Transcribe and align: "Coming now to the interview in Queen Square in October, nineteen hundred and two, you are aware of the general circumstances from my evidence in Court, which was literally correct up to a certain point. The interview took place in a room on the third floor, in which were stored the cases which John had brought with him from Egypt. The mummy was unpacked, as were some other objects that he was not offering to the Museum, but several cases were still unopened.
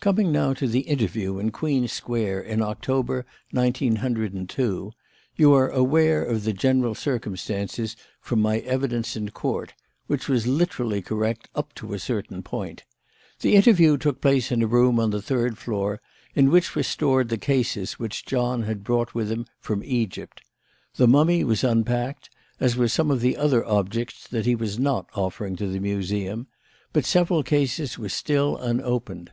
"Coming 0.00 0.32
now 0.32 0.52
to 0.54 0.66
the 0.66 0.80
interview 0.80 1.38
in 1.38 1.52
Queen 1.52 1.86
Square 1.86 2.40
in 2.40 2.60
October, 2.60 3.24
nineteen 3.52 3.94
hundred 3.94 4.32
and 4.34 4.48
two, 4.50 4.90
you 5.36 5.52
are 5.54 5.68
aware 5.68 6.24
of 6.24 6.42
the 6.42 6.52
general 6.52 6.96
circumstances 6.96 7.94
from 8.20 8.40
my 8.42 8.58
evidence 8.58 9.14
in 9.14 9.28
Court, 9.30 9.74
which 10.08 10.28
was 10.28 10.44
literally 10.44 11.02
correct 11.02 11.48
up 11.54 11.72
to 11.74 11.94
a 11.94 12.00
certain 12.00 12.42
point. 12.42 12.82
The 13.42 13.54
interview 13.54 13.96
took 13.96 14.20
place 14.20 14.50
in 14.50 14.60
a 14.60 14.66
room 14.66 14.98
on 14.98 15.10
the 15.10 15.22
third 15.22 15.56
floor, 15.56 16.00
in 16.34 16.50
which 16.50 16.74
were 16.74 16.82
stored 16.82 17.28
the 17.28 17.38
cases 17.38 18.00
which 18.00 18.26
John 18.26 18.64
had 18.64 18.82
brought 18.82 19.14
with 19.14 19.30
him 19.30 19.46
from 19.60 19.84
Egypt. 19.84 20.42
The 20.96 21.06
mummy 21.06 21.44
was 21.44 21.62
unpacked, 21.62 22.28
as 22.58 22.74
were 22.76 22.88
some 22.88 23.12
other 23.12 23.64
objects 23.64 24.26
that 24.26 24.46
he 24.46 24.56
was 24.56 24.80
not 24.80 25.06
offering 25.14 25.54
to 25.58 25.68
the 25.68 25.78
Museum, 25.78 26.48
but 26.92 27.04
several 27.04 27.44
cases 27.44 28.00
were 28.00 28.08
still 28.08 28.56
unopened. 28.56 29.30